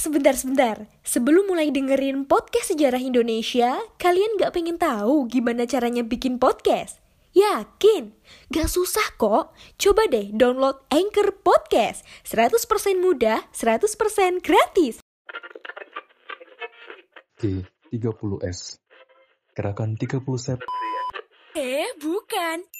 [0.00, 0.88] sebentar-sebentar.
[1.04, 7.04] Sebelum mulai dengerin podcast sejarah Indonesia, kalian gak pengen tahu gimana caranya bikin podcast?
[7.36, 8.16] Yakin?
[8.50, 9.54] Gak susah kok.
[9.78, 12.02] Coba deh download Anchor Podcast.
[12.26, 14.98] 100% mudah, 100% gratis.
[17.40, 18.80] G30S
[19.56, 20.60] Gerakan 30 Sep
[21.56, 22.79] Eh, bukan.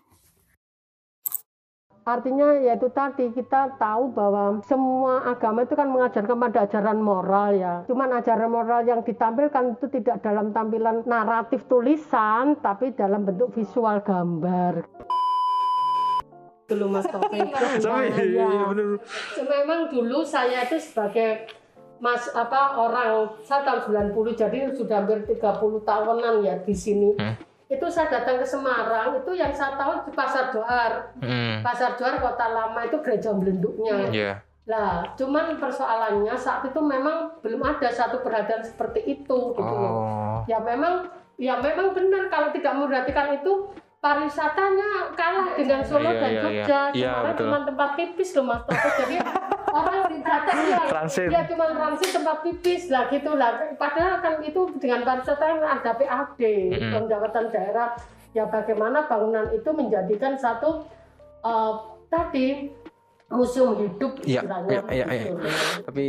[2.01, 7.75] Artinya yaitu tadi kita tahu bahwa semua agama itu kan mengajarkan pada ajaran moral ya.
[7.85, 14.01] Cuman ajaran moral yang ditampilkan itu tidak dalam tampilan naratif tulisan, tapi dalam bentuk visual
[14.01, 14.81] gambar.
[16.65, 17.53] Dulu Mas Taufik.
[17.85, 18.97] Sampai Ya, iya bener.
[19.45, 21.45] Memang dulu saya itu sebagai
[22.01, 25.37] Mas apa orang saya tahun 90 jadi sudah hampir 30
[25.85, 27.13] tahunan ya di sini.
[27.13, 27.50] Hmm.
[27.71, 31.15] Itu saya datang ke Semarang itu yang saya tahu di Pasar Doar.
[31.23, 31.63] Hmm.
[31.63, 34.11] Pasar Juar Kota Lama itu gereja belenduknya.
[34.11, 34.31] Iya.
[34.67, 39.93] Lah, cuman persoalannya saat itu memang belum ada satu perhatian seperti itu gitu loh.
[40.03, 40.37] Oh.
[40.51, 41.07] Ya memang
[41.39, 46.81] ya memang benar kalau tidak memperhatikan itu pariwisatanya kalah dengan Solo Iya, dan iya, Jogja.
[46.91, 47.13] iya.
[47.21, 48.89] Iya, cuma tempat pipis loh Mas Toto.
[48.97, 49.15] Jadi
[49.77, 51.29] orang datang ya, Transit.
[51.29, 53.61] ya cuma transit tempat pipis lah gitu lah.
[53.77, 56.91] Padahal kan itu dengan pariwisata yang ada PAD, Mm-mm.
[56.91, 57.93] pendapatan daerah.
[58.31, 60.81] Ya bagaimana bangunan itu menjadikan satu
[61.43, 61.73] eh,
[62.09, 62.73] tadi
[63.29, 65.53] museum hidup Iya, istilahnya iya, iya, begitu loh.
[65.87, 66.05] Tapi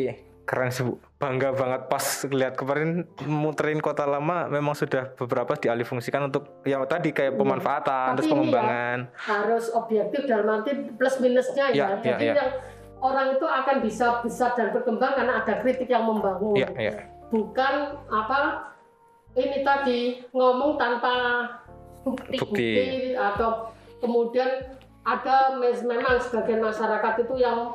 [0.53, 1.01] keren sih Bu.
[1.17, 7.17] Bangga banget pas lihat kemarin muterin kota lama memang sudah beberapa dialihfungsikan untuk ya tadi
[7.17, 8.99] kayak pemanfaatan Tapi terus ini ya, pengembangan.
[9.17, 11.73] harus objektif dalam arti plus minusnya ya.
[11.73, 12.35] Iya, iya, Jadi iya.
[12.37, 12.51] yang
[13.01, 16.61] orang itu akan bisa besar dan berkembang karena ada kritik yang membangun.
[16.61, 16.95] Iya, iya.
[17.33, 17.75] Bukan
[18.13, 18.69] apa
[19.33, 20.01] ini tadi
[20.37, 21.15] ngomong tanpa
[22.05, 22.71] bukti, Bukti.
[23.17, 23.73] atau
[24.05, 24.69] kemudian
[25.03, 27.73] ada memang sebagian masyarakat itu yang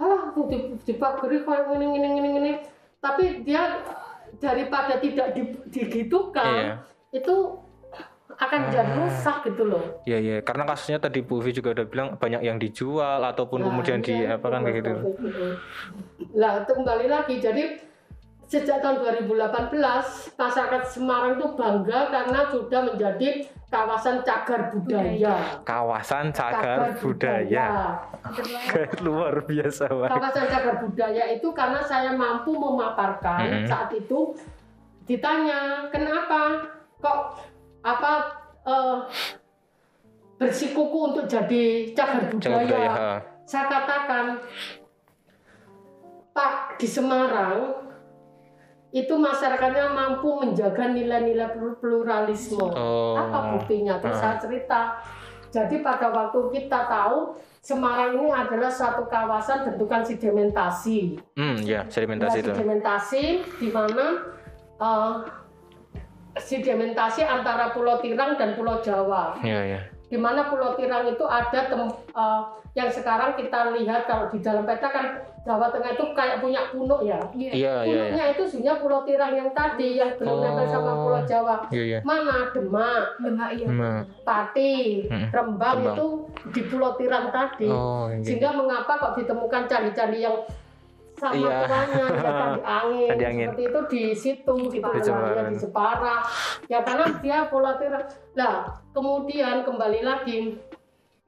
[0.00, 2.52] ah di, dipagari kayak gini gini gini gini
[2.98, 3.84] tapi dia
[4.36, 6.74] daripada tidak di- digitukan Iya.
[7.12, 7.34] itu
[8.32, 8.98] akan jadi Ah.
[9.04, 10.36] rusak gitu loh Iya, iya.
[10.40, 14.16] Karena kasusnya tadi Bu Vi juga udah bilang banyak yang dijual ataupun Nah, kemudian di
[14.16, 14.92] iya, apa kan kayak gitu.
[16.32, 17.76] Lah kembali lagi jadi
[18.50, 19.70] sejak tahun 2018
[20.34, 23.28] masyarakat Semarang itu bangga karena sudah menjadi
[23.70, 25.62] kawasan cagar budaya.
[25.62, 27.94] Kawasan cagar budaya.
[29.06, 30.10] Luar biasa banget.
[30.12, 33.66] Kawasan cagar budaya itu karena saya mampu memaparkan Mhm.
[33.70, 34.34] saat itu
[35.06, 36.66] ditanya kenapa
[36.98, 37.38] kok
[37.80, 38.12] apa
[38.60, 38.98] eh,
[40.36, 42.58] bersikuku untuk jadi cagar Cagar budaya.
[42.60, 42.90] budaya.
[42.90, 43.12] ha.
[43.46, 44.24] Saya katakan
[46.30, 47.89] Pak di Semarang
[48.90, 52.58] itu masyarakatnya mampu menjaga nilai-nilai plur- pluralisme.
[52.62, 53.14] Oh.
[53.14, 54.02] Apa buktinya?
[54.02, 54.22] Terus Ah.
[54.22, 54.80] saya cerita.
[55.50, 61.20] Jadi pada waktu kita tahu Semarang ini adalah satu kawasan bentukan sedimentasi.
[61.36, 62.50] Hmm, ya, sedimentasi Ya, itu.
[62.56, 63.22] sedimentasi
[63.60, 64.16] di mana
[64.80, 65.14] eh,
[66.40, 69.80] sedimentasi antara Pulau Tirang dan Pulau Jawa Iya, iya.
[70.10, 74.62] Di mana Pulau Tirang itu ada tem- eh, yang sekarang kita lihat kalau di dalam
[74.62, 75.06] peta kan
[75.40, 77.16] Jawa Tengah itu kayak punya puno ya.
[77.32, 77.86] Iya, iya, iya.
[78.12, 80.42] Punuknya itu sebenarnya Pulau Tirang yang tadi yang belum Oh.
[80.44, 81.54] nempel sama Pulau Jawa.
[81.70, 81.98] Iya, iya.
[82.02, 84.02] Mana Demak, Hmm.
[84.20, 85.96] Pati, Hmm, Rembang Rembang.
[85.96, 86.06] itu
[86.50, 87.66] di Pulau Tirang tadi.
[87.66, 88.36] Oh, yang gitu.
[88.36, 90.36] Sehingga mengapa kok ditemukan candi-candi yang
[91.20, 91.58] sama Iya.
[91.68, 93.46] tuanya, ya candi angin, Candi angin.
[93.52, 95.42] seperti itu di situ, gitu Di Jepara.
[95.44, 96.16] di Jepara.
[96.66, 97.38] Ya karena dia
[97.76, 98.06] Tirang.
[98.32, 98.54] Nah,
[98.90, 100.56] kemudian kembali lagi,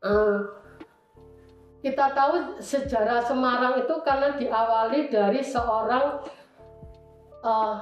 [0.00, 0.38] eh,
[1.78, 6.24] kita tahu sejarah Semarang itu karena diawali dari seorang
[7.42, 7.74] eh,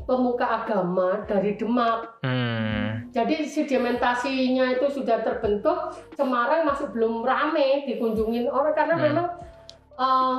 [0.00, 2.24] pemuka agama dari Demak.
[2.24, 3.10] Hmm.
[3.10, 5.76] Jadi sedimentasinya itu sudah terbentuk,
[6.14, 9.04] Semarang masih belum rame dikunjungin orang karena Hmm.
[9.04, 9.26] memang
[10.00, 10.36] eh,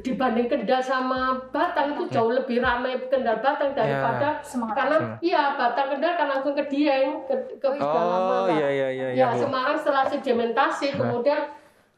[0.00, 4.38] dibanding Kendal sama Batang itu jauh lebih ramai Kendal Batang daripada
[4.70, 5.14] karena Hmm.
[5.18, 8.54] iya Batang Kendal kan langsung ke Dieng ke, ke Oh, Pedalaman.
[8.54, 9.42] iya iya iya Ya, Bu.
[9.42, 11.50] Semarang setelah sedimentasi kemudian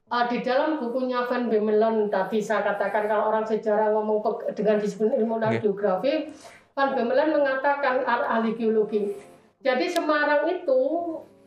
[0.07, 4.81] uh, di dalam bukunya Van Bemelen tadi saya katakan kalau orang sejarah ngomong pe- dengan
[4.81, 6.33] disiplin ilmu dan geografi
[6.73, 9.13] Van Bemelen mengatakan ah- ahli geologi.
[9.61, 10.81] Jadi Semarang itu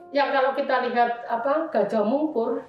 [0.10, 2.62] yang kalau kita lihat apa Gajah Mungkur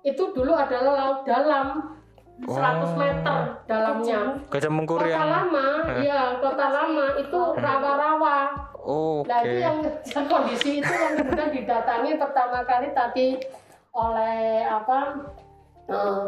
[0.00, 1.97] itu dulu adalah laut dalam
[2.38, 4.20] 100 meter dalamnya.
[4.46, 6.06] Gajah Mungkur Kota yang lama, Eh.
[6.06, 8.36] ya kota lama itu rawa-rawa.
[8.78, 9.48] Oh, Nah oke.
[9.48, 13.36] itu yang yang kondisi itu yang kemudian didatangi pertama kali tadi
[13.90, 14.98] oleh apa
[15.88, 16.24] eh,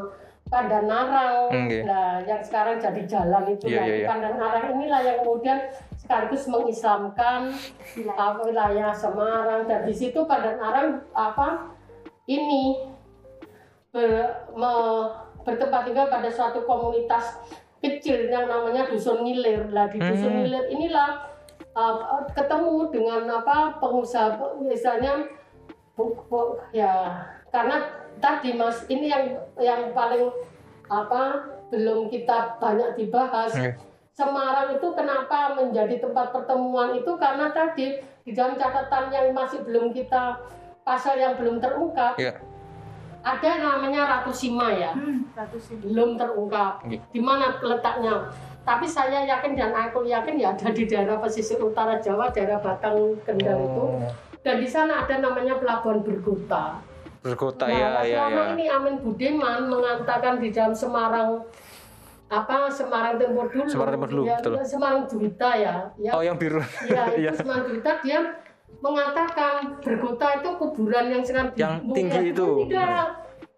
[0.50, 1.86] Pandanarang, Oke.
[1.86, 4.06] nah yang sekarang jadi jalan itu Iya, nah, iya, iya.
[4.10, 5.58] Pandanarang inilah yang kemudian
[5.94, 7.54] sekaligus mengislamkan
[8.42, 11.70] wilayah Semarang dan di situ Pandanarang apa
[12.26, 12.82] ini
[13.94, 17.40] ber- me- bertempat tinggal pada suatu komunitas
[17.80, 19.72] kecil yang namanya dusun ngilir.
[19.72, 20.38] Lah di dusun Hmm.
[20.44, 21.24] ngilir inilah
[21.72, 21.96] uh,
[22.30, 25.24] ketemu dengan apa pengusaha misalnya
[25.96, 27.88] bu- bu- ya karena
[28.20, 29.24] tadi mas ini yang
[29.56, 30.28] yang paling
[30.90, 33.54] apa belum kita banyak dibahas.
[33.54, 33.78] Oke.
[34.10, 39.96] Semarang itu kenapa menjadi tempat pertemuan itu karena tadi di dalam catatan yang masih belum
[39.96, 40.36] kita
[40.84, 42.36] pasal yang belum terungkap Iya.
[43.20, 44.96] Ada namanya Ratu Sima ya
[45.78, 46.96] belum terungkap Oke.
[47.06, 51.96] di mana letaknya tapi saya yakin dan aku yakin ya ada di daerah pesisir utara
[51.96, 54.08] Jawa daerah Batang Kendal itu Oh.
[54.40, 56.80] dan di sana ada namanya Pelabuhan Bergota
[57.20, 58.52] Berkota nah ya ya selama ya.
[58.54, 61.44] ini Amin Budiman mengatakan di dalam Semarang
[62.26, 64.54] apa Semarang Tempo dulu Semarang Tempo dulu, ya, betul.
[64.62, 66.62] Semarang Juwita ya, ya Oh yang biru.
[66.86, 67.30] Ya, Iya.
[67.34, 68.18] itu Semarang Juwita dia
[68.80, 72.50] mengatakan bergota itu kuburan yang sangat Yang tinggi itu.
[72.68, 73.08] Tidak.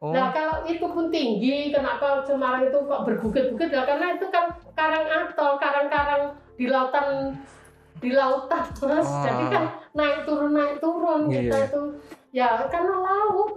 [0.03, 0.11] Oh.
[0.11, 3.71] Nah kalau itu pun tinggi, kenapa Semarang itu kok berbukit-bukit?
[3.71, 7.39] Ya karena itu kan karang atol, karang-karang di lautan
[8.03, 9.07] di lautan mas.
[9.07, 9.23] Ah.
[9.31, 9.65] Jadi kan
[9.95, 11.67] naik turun naik turun Iya, kita iya.
[11.71, 11.83] itu
[12.35, 13.51] ya karena laut.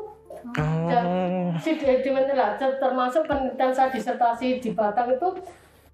[0.45, 1.49] Oh.
[1.57, 5.29] Si di mana lah termasuk penelitian saya disertasi di Batang itu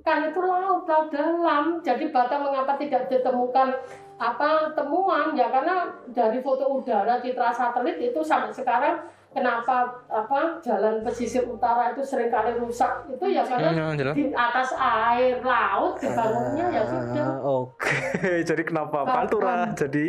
[0.02, 1.78] kan itu laut laut dalam.
[1.80, 3.70] Jadi Batang mengapa tidak ditemukan
[4.18, 9.02] apa temuan ya karena dari foto udara citra satelit itu sampai sekarang
[9.32, 14.14] kenapa apa jalan pesisir utara itu sering kali rusak itu ya karena Hmm, jelas.
[14.14, 17.98] di atas air laut dibangunnya ya sudah Ah, Oke,
[18.50, 19.14] jadi kenapa Kapan?
[19.26, 20.06] Pantura jadi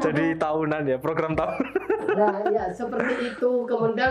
[0.00, 1.62] jadi tahunan ya program tahun.
[2.12, 3.64] Nah, ya seperti itu.
[3.64, 4.10] Kemudian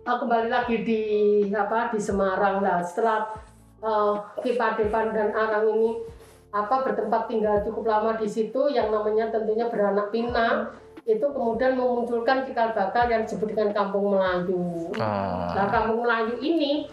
[0.00, 1.02] uh, kembali lagi di
[1.50, 2.78] apa di Semarang lah.
[2.80, 3.26] Setelah
[3.84, 6.00] uh, Kipadepan dan Arang ini
[6.54, 10.72] apa bertempat tinggal cukup lama di situ, yang namanya tentunya beranak pinak,
[11.04, 14.88] itu kemudian memunculkan cikal bakal yang disebut dengan Kampung Melayu.
[14.96, 15.68] Nah, Ah.
[15.68, 16.88] Kampung Melayu ini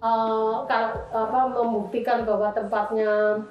[0.00, 0.64] uh,
[1.10, 3.42] apa membuktikan bahwa tempatnya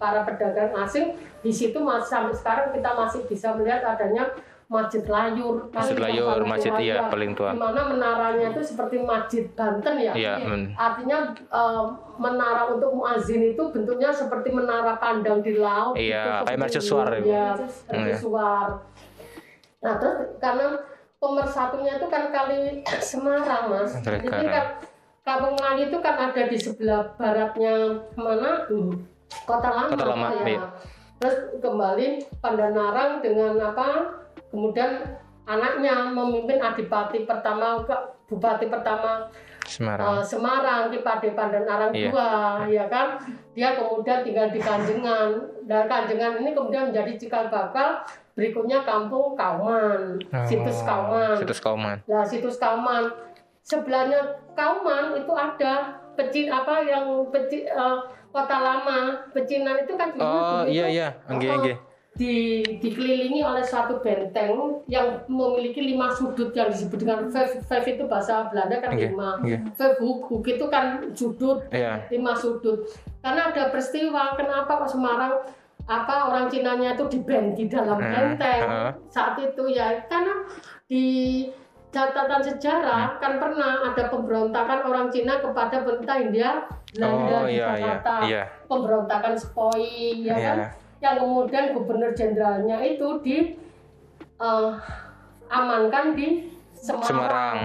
[0.00, 4.32] para pedagang asing di situ masih sampai sekarang kita masih bisa melihat adanya
[4.74, 5.56] Masjid Layur.
[5.70, 7.02] Masjid Layur, masjid iya ya.
[7.06, 7.54] paling tua.
[7.54, 10.12] Di mana menaranya itu seperti Masjid Banten ya.
[10.18, 10.74] Iya, men.
[10.74, 15.94] Artinya uh, menara untuk muazin itu bentuknya seperti menara pandang di laut.
[15.94, 17.20] Iya, gitu, kayak mercusuar ya.
[17.22, 17.94] Iya, Iya.
[17.94, 18.66] mercusuar.
[19.84, 20.66] Nah terus karena
[21.22, 23.94] pemersatunya itu kan kali Semarang mas.
[24.02, 24.66] Jadi kan
[25.24, 28.68] Kampung Melayu itu kan ada di sebelah baratnya mana?
[28.68, 28.92] Hmm,
[29.48, 29.88] Kota Lama.
[29.96, 30.44] Kota Lama, ya.
[30.44, 30.62] iya.
[31.16, 32.08] Terus kembali
[32.44, 34.20] Pandanarang dengan apa?
[34.54, 35.02] Kemudian
[35.42, 37.82] anaknya memimpin Adipati pertama
[38.24, 39.26] Bupati pertama
[39.64, 40.20] Semarang.
[40.20, 42.12] Uh, Semarang, Kipadepan dan Arang Iya.
[42.12, 42.30] dua,
[42.68, 43.16] ya kan?
[43.56, 45.28] Dia kemudian tinggal di Kanjengan.
[45.64, 48.04] Dan Kanjengan ini kemudian menjadi cikal bakal
[48.36, 51.36] berikutnya Kampung Kauman, situs Oh, Kauman.
[51.40, 51.96] Situs Kauman.
[52.04, 53.08] Nah, situs Kauman.
[53.64, 60.22] Sebelahnya Kauman itu ada peci apa yang peci uh, kota lama pecinan itu kan dulu
[60.26, 61.72] Oh iya itu, iya, uh, angge.
[62.14, 68.46] Di, dikelilingi oleh suatu benteng yang memiliki lima sudut yang disebut dengan five, itu bahasa
[68.54, 69.56] Belanda kan Oke, lima oke.
[69.74, 72.06] five hook, hook itu kan sudut Iya.
[72.14, 72.86] lima sudut
[73.18, 75.42] karena ada peristiwa kenapa kok Semarang
[75.84, 78.62] apa orang Cinanya itu di band di dalam Hmm, benteng
[79.10, 80.46] saat itu ya karena
[80.86, 81.06] di
[81.90, 86.50] catatan sejarah kan pernah ada pemberontakan orang Cina kepada pemerintah India
[86.90, 88.42] Belanda Oh di iya iya Jakarta iya.
[88.66, 90.46] pemberontakan Spoi ya Iya.
[90.46, 90.58] kan
[91.04, 93.36] yang kemudian gubernur jenderalnya itu di
[94.40, 94.70] eh,
[95.52, 96.48] amankan di
[96.80, 97.08] Semarang.
[97.08, 97.56] Semarang.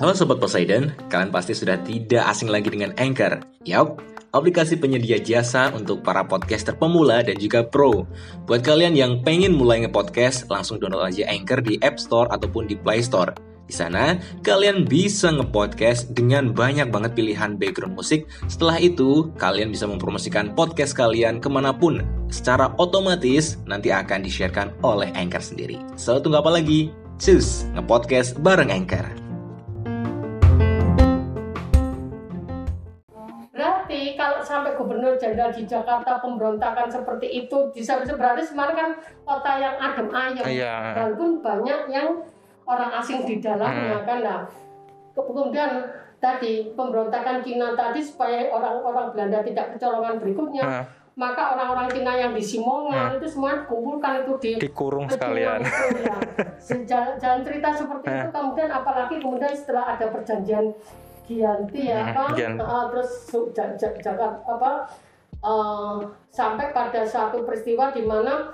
[0.00, 3.44] Halo Sobat Poseidon, kalian pasti sudah tidak asing lagi dengan Anchor.
[3.68, 4.00] Yap,
[4.32, 8.08] aplikasi penyedia jasa untuk para podcaster pemula dan juga pro.
[8.48, 12.80] Buat kalian yang pengen mulai nge-podcast, langsung download aja Anchor di App Store ataupun di
[12.80, 13.49] Play Store.
[13.70, 18.26] Di sana, kalian bisa nge-podcast dengan banyak banget pilihan background musik.
[18.50, 22.02] Setelah itu, kalian bisa mempromosikan podcast kalian ke mana pun.
[22.34, 25.78] Secara otomatis, nanti akan di-sharekan oleh Anchor sendiri.
[25.94, 26.90] So, tunggu apa lagi?
[27.22, 29.06] Cus, nge-podcast bareng Anchor.
[33.54, 38.90] Berarti kalau sampai gubernur jenderal di Jakarta pemberontakan seperti itu bisa berarti Semarang kan
[39.22, 40.44] kota yang adem ayem.
[40.58, 40.74] Iya.
[40.98, 42.26] Walaupun banyak yang
[42.70, 44.06] orang asing di dalamnya Hmm.
[44.06, 44.40] kan nah.
[45.10, 45.70] Ke- Kemudian
[46.16, 50.84] tadi pemberontakan Cina tadi supaya orang-orang Belanda tidak kecolongan berikutnya Ah.
[51.12, 57.02] maka orang-orang Cina yang di Simongan itu semua kumpulkan itu di dikurung sekalian itu, ya.
[57.16, 58.30] Jalan cerita seperti itu Eh.
[58.30, 60.70] kemudian apalagi kemudian setelah ada perjanjian
[61.24, 62.58] Gianti ya Hmm, apa Gianti.
[62.60, 64.70] eh, terus su- ja- ja- Jakarta apa
[65.40, 65.96] eh,
[66.28, 68.52] sampai pada satu peristiwa di mana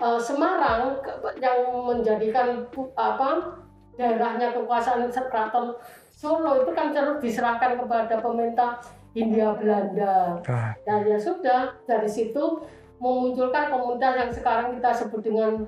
[0.00, 0.96] Eh, Semarang
[1.44, 2.64] yang menjadikan
[2.96, 3.60] apa
[4.00, 5.76] daerahnya kekuasaan keraton
[6.08, 8.76] Solo itu kan terus diserahkan kepada pemerintah
[9.16, 10.36] Hindia Belanda.
[10.44, 12.60] Ah, Dan ya sudah dari situ
[13.00, 15.64] memunculkan komunitas yang sekarang kita sebut dengan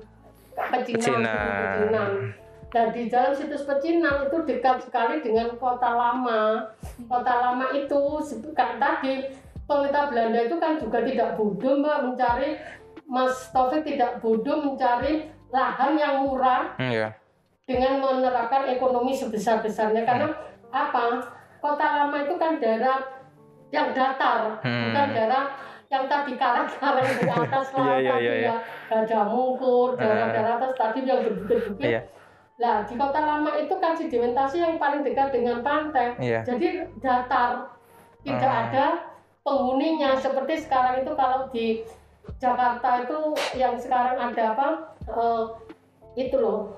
[0.53, 2.33] pecinan.
[2.69, 6.73] Dan di dalam situs pecinan itu dekat sekali dengan kota lama.
[7.09, 8.21] Kota lama itu
[8.53, 9.33] kan tadi
[9.65, 12.61] pemerintah Belanda itu kan juga tidak bodoh mbak mencari
[13.13, 17.13] Mas Taufik tidak bodoh mencari lahan yang murah hmm, ya
[17.63, 20.33] dengan menerapkan ekonomi sebesar-besarnya karena
[20.67, 21.21] apa
[21.61, 23.05] kota lama itu kan daerah
[23.69, 24.89] yang datar Hmm.
[24.89, 25.43] bukan daerah
[25.87, 28.55] yang tadi karang-karang di atas lah Iya, iya, tadi iya, ya
[28.89, 32.01] gajah mungkur daerah-daerah atas tadi yang berbukit-bukit Iya.
[32.53, 36.13] Nah, di kota lama itu kan sedimentasi yang paling dekat dengan pantai.
[36.21, 36.45] Iya.
[36.45, 37.65] Jadi datar,
[38.21, 38.61] tidak Ah.
[38.69, 38.85] ada
[39.41, 40.13] penghuninya.
[40.13, 41.81] Seperti sekarang itu kalau di
[42.39, 43.19] Jakarta itu
[43.55, 44.67] yang sekarang ada apa?
[45.03, 45.43] eh,
[46.15, 46.71] itu loh,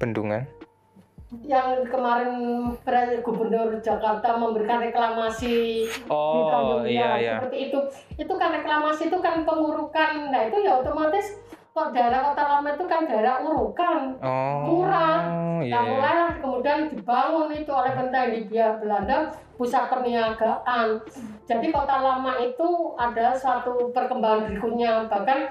[0.00, 0.46] bendungan
[1.40, 2.68] yang kemarin
[3.24, 7.78] Gubernur Jakarta memberikan reklamasi di oh Tanjung iya iya seperti itu.
[8.20, 10.28] Itu kan reklamasi itu kan pengurukan.
[10.28, 11.40] Nah, itu ya otomatis
[11.72, 13.98] kok daerah kota lama itu kan daerah urukan.
[14.20, 15.16] oh murah.
[15.64, 19.18] iya Nah, mulailah kemudian dibangun itu oleh pemerintah Hindia Belanda
[19.56, 21.00] pusat perniagaan.
[21.48, 22.68] Jadi kota lama itu
[23.00, 25.48] ada satu perkembangan berikutnya bahkan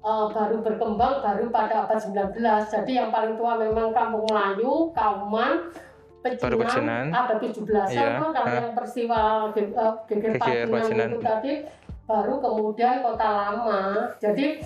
[0.00, 2.38] eh, baru berkembang baru pada abad 19.
[2.70, 5.66] Jadi yang paling tua memang Kampung Melayu, Kauman,
[6.20, 6.60] Pecinan.
[6.62, 8.54] Pecinan, abad 17 Iya, kalau ah.
[8.54, 11.08] yang peristiwa Ge- eh, Geger Pacinan Pacinan.
[11.10, 11.52] itu tadi
[12.04, 13.80] baru kemudian kota lama.
[14.20, 14.60] Jadi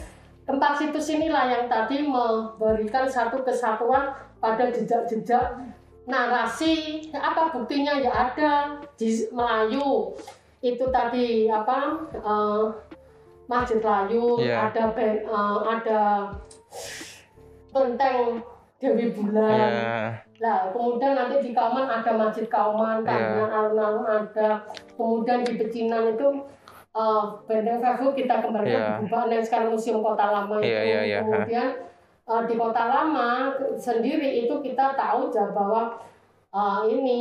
[0.45, 5.57] tempat situs inilah yang tadi memberikan satu kesatuan pada jejak-jejak
[6.05, 10.13] narasi apa buktinya ya ada di Melayu
[10.61, 12.65] itu tadi apa eh,
[13.45, 14.69] Masjid Layu Iya.
[14.69, 16.01] ada ben- eh, ada
[17.73, 18.41] Benteng
[18.79, 19.99] Dewi Bulan Iya.
[20.35, 23.09] Nah, kemudian nanti di Kauman ada Masjid Kauman, Iya.
[23.09, 24.61] Kandungan alun-alun ada.
[24.93, 26.27] Kemudian di Pecinan itu
[26.95, 28.99] eh, Benteng Vefu kita kembali Iya.
[28.99, 30.67] dibuka dan sekarang Museum Kota Lama itu.
[30.67, 31.19] Iya, iya, iya.
[31.21, 31.69] Kemudian
[32.25, 33.31] eh, di Kota Lama
[33.75, 35.99] sendiri itu kita tahu ya bahwa
[36.51, 37.19] eh, ini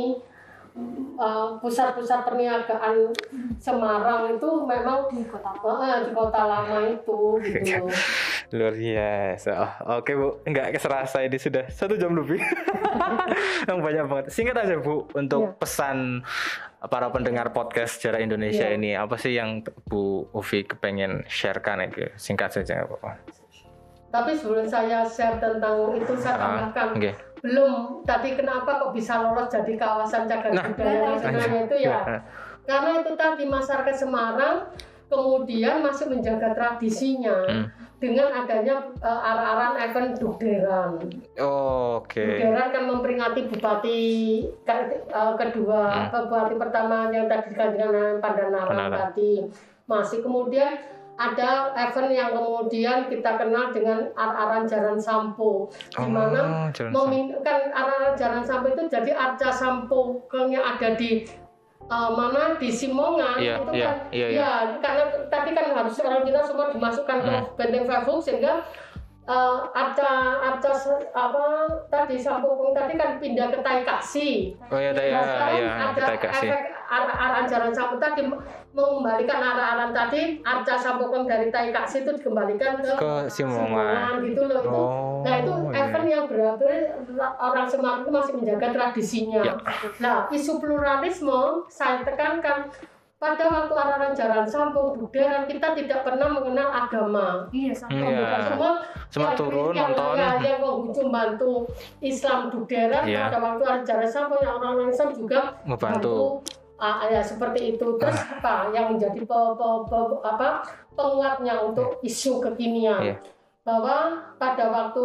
[1.16, 3.10] eh, pusat-pusat perniagaan
[3.56, 7.86] Semarang itu memang di Kota Lama, di Kota Lama itu gitu.
[8.54, 12.38] luar biasa oh, oke bu nggak keserasa ini sudah satu jam lebih
[13.68, 15.58] yang banyak banget singkat aja bu untuk Iya.
[15.58, 16.22] pesan
[16.84, 18.76] para pendengar podcast sejarah Indonesia Iya.
[18.76, 23.12] ini apa sih yang Bu Uvi kepengen sharekan itu singkat saja nggak apa-apa.
[24.08, 26.86] Tapi sebelum saya share tentang itu saya Ah, tambahkan.
[26.94, 27.10] oke.
[27.42, 27.74] Belum.
[28.02, 31.98] Tadi kenapa kok bisa lolos jadi kawasan cagar Nah, budaya nasionalnya itu ya?
[31.98, 32.20] Nah,
[32.64, 34.56] karena itu tadi masyarakat Semarang
[35.06, 37.36] kemudian masih menjaga tradisinya.
[37.44, 37.66] Hmm.
[38.04, 40.92] Dengan adanya eh, arah-arahan event Dugderan.
[41.40, 44.00] oh, oke Dugderan kan memperingati bupati
[44.60, 46.28] ke- eh, kedua, Hmm.
[46.28, 49.48] bupati pertama yang tadi digantikan Pandanaran tadi.
[49.88, 50.76] Masih kemudian
[51.14, 57.70] ada event yang kemudian kita kenal dengan ar-aran Jalan Sampo, di mana oh, memin kan
[57.70, 61.22] arah jalan sampai itu jadi arca sampo yang ada di
[61.90, 64.40] uh, mana di Simongan Iya, itu iya, kan iya, iya.
[64.40, 67.44] ya karena tadi kan harus orang kita semua dimasukkan ke Hmm.
[67.56, 68.62] benteng Fafung sehingga
[69.28, 70.10] uh, arca
[70.40, 70.70] arca
[71.12, 71.44] apa
[71.88, 76.32] tadi sampo tadi kan pindah ke Taikasi oh ya ya sekarang ya ada efek
[77.48, 78.20] jalan sampo tadi
[78.74, 84.70] mengembalikan arah-arah tadi arca sampokong dari Taikasi itu dikembalikan ke, ke Simongan gitu loh itu
[84.74, 85.88] oh Nah itu iya.
[85.88, 86.68] event yang berarti
[87.38, 89.40] orang Semarang itu masih menjaga tradisinya.
[89.40, 89.54] Ya.
[90.02, 92.68] Nah isu pluralisme saya tekankan
[93.14, 97.48] pada waktu arahan jalan sampung buderan kita tidak pernah mengenal agama.
[97.48, 97.94] Iya, sama.
[97.96, 98.20] Iya.
[98.20, 98.70] Bukan semua
[99.08, 100.14] Semua yang- turun, yang, nonton.
[100.20, 101.52] Ya, yang menghujung bantu
[102.04, 103.32] Islam buderan Iya.
[103.32, 106.44] pada waktu arahan jalan sampung yang orang-orang Islam juga Ngebantu.
[106.84, 107.86] Ah, ya seperti itu.
[107.96, 110.48] Terus apa yang menjadi pe- pe- pe- apa
[110.92, 113.00] penguatnya untuk isu kekinian?
[113.00, 113.16] Iya.
[113.64, 113.96] Bahwa
[114.36, 115.04] pada waktu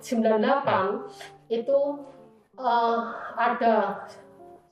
[0.00, 1.04] 98
[1.52, 1.78] itu
[2.56, 2.98] eh,
[3.36, 4.02] ada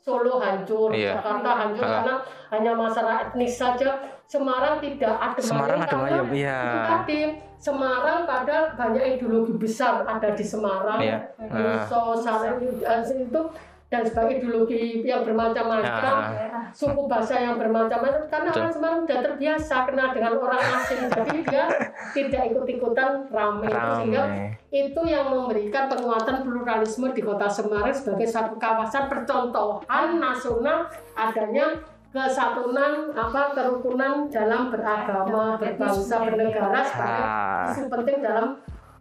[0.00, 1.18] Solo hancur, Iya.
[1.18, 1.92] Jakarta hancur Ah.
[1.98, 2.14] karena
[2.54, 3.98] hanya masalah etnis saja.
[4.26, 6.58] Semarang tidak ada Semarang ada mayem, iya.
[6.62, 7.18] Itu tadi
[7.58, 10.98] Semarang pada banyak ideologi besar ada di Semarang.
[10.98, 11.30] Iya.
[11.42, 13.40] Russo, Saleh, itu
[13.86, 16.66] dan sebagai ideologi yang bermacam-macam, Ah.
[16.74, 18.60] suku bahasa yang bermacam-macam, karena Betul.
[18.60, 21.64] orang Semarang sudah terbiasa kenal dengan orang asing, jadi dia
[22.10, 24.22] tidak ikut-ikutan ramai, sehingga
[24.68, 31.78] itu yang memberikan penguatan pluralisme di kota Semarang sebagai satu kawasan percontohan nasional adanya
[32.10, 37.70] kesatuan apa kerukunan dalam beragama berbangsa bernegara sebagai Ah.
[37.70, 38.56] isu penting dalam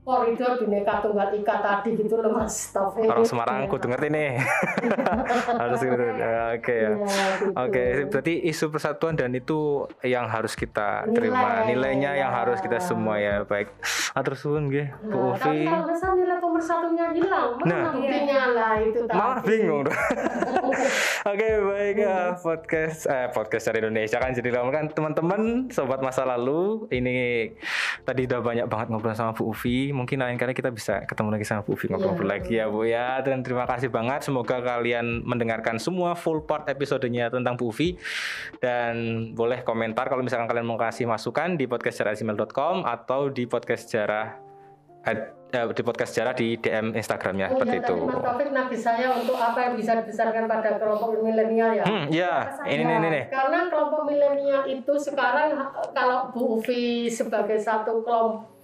[0.06, 4.38] koridor bineka tunggal ika tadi gitu loh mas Taufik Orang Semarang kudu ngerti nih.
[5.62, 5.98] harus gitu.
[5.98, 6.92] Oke ya.
[6.94, 7.46] Iya, gitu.
[7.58, 9.60] Oke, berarti isu persatuan dan itu
[10.02, 11.16] yang harus kita Nilai.
[11.16, 11.50] terima.
[11.66, 12.38] Nilainya yang Ya.
[12.38, 13.42] harus kita semua ya.
[13.44, 13.74] Baik.
[14.14, 15.66] Atur suwun nggih, Bu Nah, tapi Ufi.
[15.66, 17.84] kalau misalnya nilai pemersatunya hilang, mana Nah.
[17.92, 19.18] buktinya lah itu tadi.
[19.18, 19.86] Malah bingung.
[21.26, 26.22] Oke baik ya podcast eh, podcast dari Indonesia kan jadi lama kan teman-teman sobat masa
[26.24, 27.50] lalu ini
[28.04, 31.48] tadi udah banyak banget ngobrol sama Bu Ufi mungkin lain kali kita bisa ketemu lagi
[31.48, 32.36] sama Bu Ufi ngobrol-ngobrol Iya.
[32.36, 37.32] lagi ya Bu ya dan terima kasih banget semoga kalian mendengarkan semua full part episodenya
[37.32, 37.96] tentang Bu Ufi
[38.60, 38.94] dan
[39.32, 44.36] boleh komentar kalau misalkan kalian mau kasih masukan di podcastsejarah@gmail.com atau di podcast sejarah
[45.06, 45.18] eh,
[45.56, 47.96] di podcast sejarah di DM Instagramnya Oh seperti iya, itu.
[47.96, 51.86] Mas Taufik nagih saya untuk apa yang bisa dibesarkan pada kelompok milenial ya.
[51.88, 52.34] Hmm, ya,
[52.68, 53.24] ini nih, ini nih.
[53.32, 55.56] Karena kelompok milenial itu sekarang
[55.96, 58.55] kalau Bu Ufi sebagai satu kelompok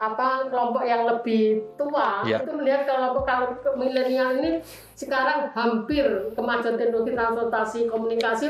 [0.00, 2.40] apa kelompok yang lebih tua Ya.
[2.40, 4.64] itu melihat kelompok kalau milenial ini
[4.96, 8.48] sekarang hampir kemajuan teknologi transportasi komunikasi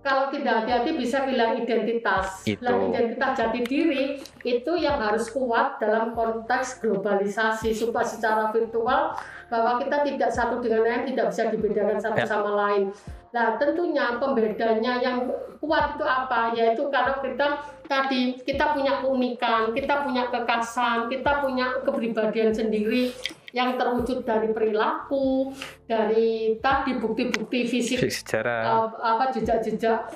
[0.00, 2.40] kalau tidak hati-hati bisa hilang identitas.
[2.48, 2.64] Itu.
[2.64, 9.12] Hilang identitas jati diri itu yang harus kuat dalam konteks globalisasi supaya secara virtual
[9.52, 12.24] bahwa kita tidak satu dengan lain tidak bisa dibedakan satu Ya.
[12.24, 12.88] sama lain.
[13.36, 15.28] Nah tentunya pembedanya yang
[15.60, 16.56] kuat itu apa?
[16.56, 23.10] Yaitu kalau kita tadi kita punya keunikan, kita punya kekasan, kita punya kepribadian sendiri
[23.50, 25.50] yang terwujud dari perilaku,
[25.90, 30.06] dari tadi bukti-bukti fisik sejarah uh, apa jejak-jejak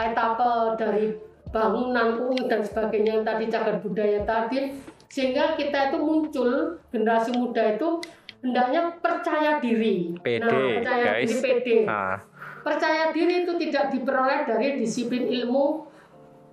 [0.00, 1.12] etapa dari
[1.52, 4.80] bangunan unik dan sebagainya yang tadi cagar budaya tadi
[5.12, 8.00] sehingga kita itu muncul generasi muda itu
[8.40, 10.16] hendaknya percaya diri.
[10.24, 10.48] PD, nah,
[10.80, 11.28] percaya guys.
[11.28, 11.68] diri PD.
[11.84, 12.16] nah
[12.60, 15.89] Percaya diri itu tidak diperoleh dari disiplin ilmu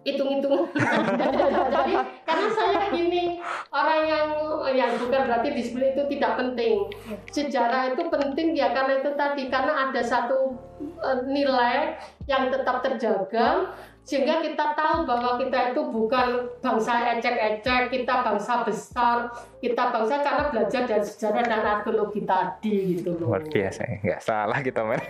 [0.07, 0.71] hitung-hitung.
[0.71, 1.93] Jadi
[2.27, 3.43] karena saya gini
[3.75, 4.27] orang yang
[4.71, 6.87] yang bukan berarti disiplin itu tidak penting.
[7.27, 11.99] Sejarah itu penting ya karena itu tadi karena ada satu eh, nilai
[12.31, 13.75] yang tetap terjaga
[14.07, 19.27] sehingga kita tahu bahwa kita itu bukan bangsa ecek-ecek, kita bangsa besar,
[19.59, 23.35] kita bangsa karena belajar dari sejarah dan arkeologi tadi gitu loh.
[23.35, 25.03] luar biasa nggak salah kita men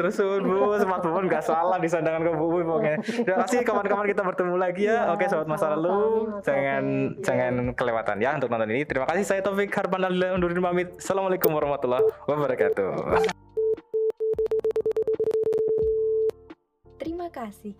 [0.00, 0.80] terus bu.
[0.80, 2.98] Semat bu nggak salah di sandangan ke bu pokoknya.
[3.04, 5.12] Terima kasih kawan-kawan kita bertemu lagi ya.
[5.12, 6.40] Oke sobat masa lalu.
[6.40, 8.88] jangan jangan kelewatan ya untuk nonton ini.
[8.88, 10.88] Terima kasih saya Taufik Harpan Alila undur diri pamit.
[10.96, 13.47] Assalamualaikum warahmatullahi wabarakatuh
[17.28, 17.74] kasih.